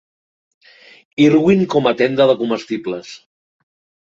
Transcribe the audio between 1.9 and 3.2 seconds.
a tenda de comestibles.